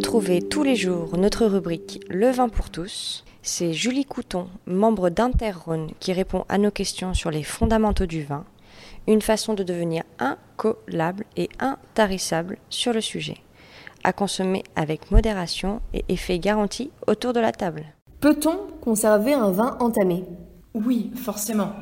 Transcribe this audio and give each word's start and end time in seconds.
Retrouvez 0.00 0.40
tous 0.40 0.62
les 0.62 0.76
jours 0.76 1.18
notre 1.18 1.44
rubrique 1.44 2.02
Le 2.08 2.30
vin 2.30 2.48
pour 2.48 2.70
tous. 2.70 3.22
C'est 3.42 3.74
Julie 3.74 4.06
Couton, 4.06 4.48
membre 4.64 5.10
d'Interrhône, 5.10 5.90
qui 6.00 6.14
répond 6.14 6.46
à 6.48 6.56
nos 6.56 6.70
questions 6.70 7.12
sur 7.12 7.30
les 7.30 7.42
fondamentaux 7.42 8.06
du 8.06 8.24
vin, 8.24 8.46
une 9.06 9.20
façon 9.20 9.52
de 9.52 9.62
devenir 9.62 10.04
incollable 10.18 11.26
et 11.36 11.50
intarissable 11.58 12.56
sur 12.70 12.94
le 12.94 13.02
sujet. 13.02 13.36
À 14.02 14.14
consommer 14.14 14.64
avec 14.74 15.10
modération 15.10 15.82
et 15.92 16.02
effet 16.08 16.38
garanti 16.38 16.90
autour 17.06 17.34
de 17.34 17.40
la 17.40 17.52
table. 17.52 17.84
Peut-on 18.20 18.56
conserver 18.80 19.34
un 19.34 19.50
vin 19.50 19.76
entamé? 19.80 20.24
Oui, 20.72 21.12
forcément. 21.14 21.72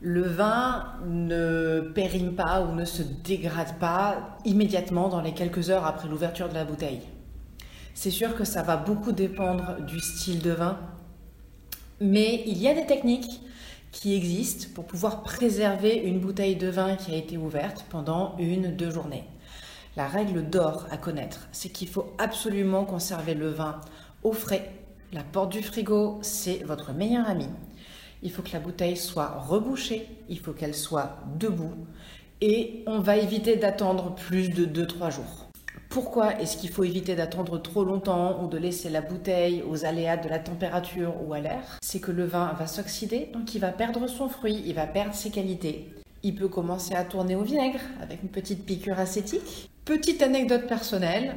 Le 0.00 0.22
vin 0.22 0.86
ne 1.06 1.80
périme 1.94 2.34
pas 2.34 2.62
ou 2.62 2.74
ne 2.74 2.86
se 2.86 3.02
dégrade 3.02 3.78
pas 3.78 4.38
immédiatement 4.46 5.10
dans 5.10 5.20
les 5.20 5.34
quelques 5.34 5.68
heures 5.68 5.84
après 5.84 6.08
l'ouverture 6.08 6.48
de 6.48 6.54
la 6.54 6.64
bouteille. 6.64 7.02
C'est 7.98 8.10
sûr 8.10 8.36
que 8.36 8.44
ça 8.44 8.62
va 8.62 8.76
beaucoup 8.76 9.10
dépendre 9.10 9.80
du 9.80 10.00
style 10.00 10.42
de 10.42 10.50
vin, 10.50 10.78
mais 11.98 12.44
il 12.46 12.58
y 12.58 12.68
a 12.68 12.74
des 12.74 12.84
techniques 12.84 13.40
qui 13.90 14.14
existent 14.14 14.66
pour 14.74 14.84
pouvoir 14.84 15.22
préserver 15.22 15.94
une 15.94 16.20
bouteille 16.20 16.56
de 16.56 16.68
vin 16.68 16.94
qui 16.96 17.14
a 17.14 17.16
été 17.16 17.38
ouverte 17.38 17.86
pendant 17.88 18.36
une, 18.38 18.76
deux 18.76 18.90
journées. 18.90 19.24
La 19.96 20.06
règle 20.06 20.46
d'or 20.46 20.86
à 20.90 20.98
connaître, 20.98 21.48
c'est 21.52 21.70
qu'il 21.70 21.88
faut 21.88 22.12
absolument 22.18 22.84
conserver 22.84 23.32
le 23.32 23.48
vin 23.48 23.80
au 24.22 24.34
frais. 24.34 24.70
La 25.14 25.22
porte 25.22 25.52
du 25.52 25.62
frigo, 25.62 26.18
c'est 26.20 26.64
votre 26.64 26.92
meilleur 26.92 27.26
ami. 27.26 27.48
Il 28.22 28.30
faut 28.30 28.42
que 28.42 28.52
la 28.52 28.60
bouteille 28.60 28.98
soit 28.98 29.38
rebouchée, 29.38 30.06
il 30.28 30.38
faut 30.38 30.52
qu'elle 30.52 30.74
soit 30.74 31.16
debout 31.38 31.72
et 32.42 32.84
on 32.86 32.98
va 32.98 33.16
éviter 33.16 33.56
d'attendre 33.56 34.14
plus 34.14 34.50
de 34.50 34.66
2-3 34.66 35.14
jours. 35.14 35.45
Pourquoi 35.88 36.40
est-ce 36.40 36.56
qu'il 36.56 36.70
faut 36.70 36.84
éviter 36.84 37.14
d'attendre 37.14 37.58
trop 37.58 37.84
longtemps 37.84 38.42
ou 38.42 38.48
de 38.48 38.58
laisser 38.58 38.90
la 38.90 39.00
bouteille 39.00 39.62
aux 39.68 39.84
aléas 39.84 40.16
de 40.16 40.28
la 40.28 40.38
température 40.38 41.14
ou 41.26 41.32
à 41.32 41.40
l'air? 41.40 41.78
C'est 41.82 42.00
que 42.00 42.12
le 42.12 42.26
vin 42.26 42.54
va 42.58 42.66
s'oxyder, 42.66 43.30
donc 43.32 43.54
il 43.54 43.60
va 43.60 43.72
perdre 43.72 44.06
son 44.06 44.28
fruit, 44.28 44.62
il 44.66 44.74
va 44.74 44.86
perdre 44.86 45.14
ses 45.14 45.30
qualités. 45.30 45.88
Il 46.22 46.34
peut 46.34 46.48
commencer 46.48 46.94
à 46.94 47.04
tourner 47.04 47.36
au 47.36 47.42
vinaigre 47.42 47.80
avec 48.02 48.22
une 48.22 48.28
petite 48.28 48.66
piqûre 48.66 48.98
acétique. 48.98 49.70
Petite 49.84 50.22
anecdote 50.22 50.66
personnelle, 50.66 51.36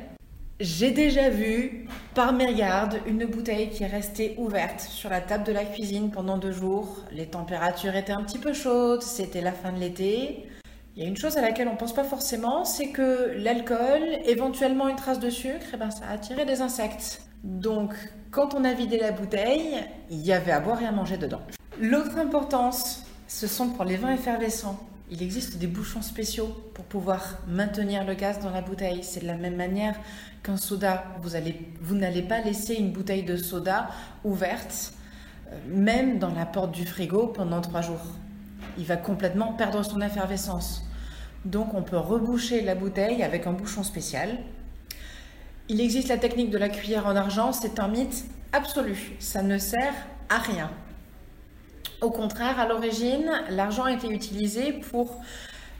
j'ai 0.60 0.92
déjà 0.92 1.30
vu, 1.30 1.88
par 2.14 2.34
mégarde, 2.34 3.00
une 3.08 3.26
bouteille 3.26 3.70
qui 3.70 3.84
est 3.84 3.88
restée 3.88 4.36
ouverte 4.38 4.82
sur 4.82 5.10
la 5.10 5.22
table 5.22 5.46
de 5.46 5.54
la 5.54 5.64
cuisine 5.64 6.12
pendant 6.12 6.38
deux 6.38 6.52
jours. 6.52 7.06
Les 7.14 7.28
températures 7.28 7.96
étaient 7.96 8.12
un 8.12 8.24
petit 8.24 8.40
peu 8.40 8.52
chaudes, 8.52 9.02
c'était 9.02 9.40
la 9.40 9.54
fin 9.54 9.72
de 9.72 9.80
l'été. 9.80 10.50
Il 10.96 11.04
y 11.04 11.06
a 11.06 11.10
une 11.10 11.18
chose 11.18 11.38
à 11.38 11.42
laquelle 11.42 11.68
on 11.68 11.74
ne 11.74 11.78
pense 11.78 11.94
pas 11.94 12.04
forcément, 12.04 12.66
c'est 12.66 12.90
que 12.90 13.34
l'alcool, 13.38 14.02
éventuellement 14.26 14.90
une 14.90 14.96
trace 14.96 15.20
de 15.20 15.30
sucre, 15.30 15.68
eh 15.74 15.78
ben, 15.78 15.92
ça 15.92 16.06
a 16.10 16.14
attiré 16.14 16.46
des 16.46 16.62
insectes. 16.62 17.22
Donc, 17.44 17.94
quand 18.32 18.54
on 18.54 18.66
a 18.66 18.74
vidé 18.74 18.98
la 18.98 19.12
bouteille, 19.12 19.76
il 20.10 20.20
y 20.20 20.34
avait 20.34 20.52
à 20.52 20.60
boire 20.60 20.82
et 20.82 20.86
à 20.86 20.92
manger 20.92 21.18
dedans. 21.18 21.42
L'autre 21.80 22.18
importance, 22.18 23.06
ce 23.28 23.48
sont 23.48 23.70
pour 23.70 23.86
les 23.86 23.96
vins 23.96 24.14
effervescents. 24.14 24.78
Il 25.12 25.24
existe 25.24 25.58
des 25.58 25.68
bouchons 25.68 26.02
spéciaux 26.02 26.48
pour 26.74 26.84
pouvoir 26.86 27.38
maintenir 27.48 28.04
le 28.04 28.14
gaz 28.14 28.40
dans 28.40 28.50
la 28.52 28.62
bouteille. 28.62 29.04
C'est 29.04 29.22
de 29.22 29.28
la 29.28 29.38
même 29.38 29.56
manière 29.56 29.96
qu'un 30.44 30.58
soda. 30.58 31.06
Vous, 31.22 31.36
allez, 31.36 31.60
vous 31.82 31.96
n'allez 31.96 32.22
pas 32.22 32.42
laisser 32.42 32.76
une 32.76 32.92
bouteille 32.92 33.24
de 33.24 33.38
soda 33.38 33.90
ouverte, 34.24 34.94
euh, 35.52 35.56
même 35.68 36.20
dans 36.20 36.34
la 36.34 36.46
porte 36.46 36.72
du 36.72 36.86
frigo, 36.86 37.28
pendant 37.28 37.62
trois 37.62 37.82
jours. 37.82 38.06
Il 38.78 38.86
va 38.86 38.98
complètement 38.98 39.54
perdre 39.54 39.84
son 39.84 40.02
effervescence. 40.02 40.84
Donc 41.46 41.74
on 41.74 41.82
peut 41.82 41.98
reboucher 41.98 42.62
la 42.62 42.76
bouteille 42.76 43.24
avec 43.24 43.48
un 43.48 43.54
bouchon 43.54 43.84
spécial. 43.84 44.38
Il 45.70 45.82
existe 45.82 46.10
la 46.10 46.18
technique 46.18 46.50
de 46.50 46.58
la 46.58 46.70
cuillère 46.70 47.06
en 47.06 47.16
argent, 47.16 47.54
c'est 47.54 47.80
un 47.80 47.88
mythe 47.88 48.26
absolu. 48.54 49.14
Ça 49.20 49.42
ne 49.42 49.58
sert 49.58 49.94
à 50.30 50.38
rien. 50.38 50.72
Au 52.02 52.12
contraire, 52.12 52.60
à 52.60 52.68
l'origine, 52.68 53.30
l'argent 53.50 53.86
été 53.86 54.10
utilisé 54.10 54.74
pour 54.74 55.22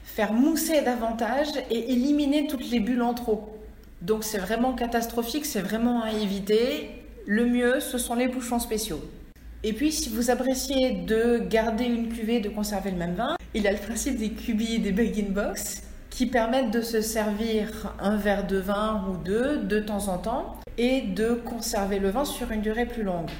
faire 0.04 0.32
mousser 0.32 0.82
davantage 0.82 1.48
et 1.70 1.92
éliminer 1.92 2.46
toutes 2.46 2.70
les 2.70 2.80
bulles 2.80 3.02
en 3.02 3.14
trop. 3.14 3.56
Donc 4.02 4.24
c'est 4.24 4.38
vraiment 4.38 4.72
catastrophique, 4.72 5.44
c'est 5.44 5.60
vraiment 5.60 6.02
à 6.02 6.12
éviter. 6.12 6.90
Le 7.26 7.46
mieux, 7.46 7.80
ce 7.80 7.98
sont 7.98 8.14
les 8.14 8.28
bouchons 8.28 8.58
spéciaux. 8.58 9.00
Et 9.62 9.74
puis, 9.74 9.92
si 9.92 10.08
vous 10.08 10.30
appréciez 10.30 10.92
de 10.92 11.38
garder 11.38 11.84
une 11.84 12.08
cuvée, 12.08 12.40
de 12.40 12.48
conserver 12.48 12.90
le 12.90 12.96
même 12.96 13.14
vin, 13.14 13.36
il 13.54 13.66
a 13.66 13.72
le 13.72 13.78
principe 13.78 14.16
des 14.16 14.30
cubis 14.30 14.76
et 14.76 14.78
des 14.78 14.92
bag-in-box 14.92 15.82
qui 16.08 16.26
permettent 16.26 16.70
de 16.70 16.82
se 16.82 17.00
servir 17.00 17.94
un 17.98 18.16
verre 18.16 18.46
de 18.46 18.58
vin 18.58 19.06
ou 19.08 19.16
deux 19.16 19.58
de 19.58 19.80
temps 19.80 20.08
en 20.08 20.18
temps 20.18 20.56
et 20.78 21.00
de 21.00 21.32
conserver 21.32 21.98
le 21.98 22.10
vin 22.10 22.24
sur 22.24 22.50
une 22.52 22.60
durée 22.60 22.86
plus 22.86 23.02
longue. 23.02 23.30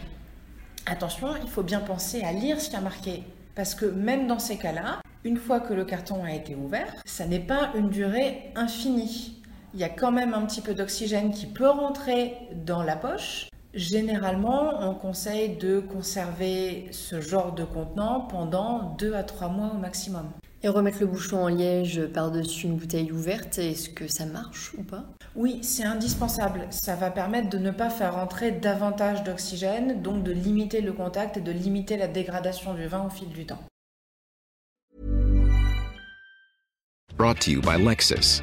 Attention, 0.87 1.28
il 1.43 1.49
faut 1.49 1.62
bien 1.62 1.81
penser 1.81 2.22
à 2.22 2.32
lire 2.32 2.60
ce 2.60 2.70
qui 2.70 2.76
a 2.76 2.81
marqué. 2.81 3.22
Parce 3.54 3.75
que 3.75 3.87
même 3.87 4.26
dans 4.26 4.38
ces 4.38 4.56
cas-là, 4.56 5.00
une 5.25 5.37
fois 5.37 5.60
que 5.60 5.75
le 5.75 5.84
carton 5.84 6.25
a 6.25 6.32
été 6.32 6.54
ouvert, 6.54 6.93
ça 7.04 7.26
n'est 7.26 7.38
pas 7.38 7.70
une 7.76 7.91
durée 7.91 8.50
infinie. 8.56 9.41
Il 9.75 9.81
y 9.81 9.84
a 9.84 9.88
quand 9.88 10.10
même 10.10 10.34
un 10.34 10.43
petit 10.47 10.60
peu 10.60 10.75
d'oxygène 10.75 11.32
qui 11.32 11.47
peut 11.47 11.69
rentrer 11.69 12.34
dans 12.65 12.82
la 12.82 12.97
poche. 12.97 13.50
Généralement, 13.72 14.81
on 14.81 14.94
conseille 14.94 15.56
de 15.56 15.78
conserver 15.78 16.88
ce 16.91 17.20
genre 17.20 17.54
de 17.54 17.64
contenant 17.64 18.20
pendant 18.20 18.97
2 18.98 19.14
à 19.14 19.22
3 19.22 19.48
mois 19.48 19.70
au 19.75 19.78
maximum. 19.78 20.28
Et 20.62 20.69
remettre 20.69 20.98
le 21.00 21.06
bouchon 21.06 21.44
en 21.44 21.48
liège 21.48 22.04
par-dessus 22.12 22.66
une 22.66 22.76
bouteille 22.76 23.12
ouverte, 23.12 23.58
est-ce 23.58 23.88
que 23.88 24.08
ça 24.08 24.26
marche 24.26 24.75
ou 24.76 24.82
pas? 24.82 25.04
Oui, 25.36 25.60
c'est 25.62 25.84
indispensable. 25.84 26.66
Ça 26.70 26.97
va 26.97 27.10
permettre 27.10 27.48
de 27.48 27.58
ne 27.58 27.70
pas 27.70 27.91
faire 27.91 28.14
rentrer 28.14 28.50
davantage 28.50 29.22
d'oxygène, 29.22 30.02
donc 30.02 30.25
de 30.25 30.32
limiter 30.32 30.81
le 30.81 30.92
contact 30.92 31.37
et 31.37 31.41
de 31.41 31.52
limiter 31.52 31.97
la 31.97 32.08
dégradation 32.08 32.75
du 32.75 32.87
vin 32.88 33.06
au 33.06 33.10
fil 33.10 33.28
du 33.28 33.47
temps. 33.47 33.62
Brought 37.16 37.38
to 37.41 37.52
you 37.52 37.60
by 37.60 37.78
Lexus. 37.78 38.42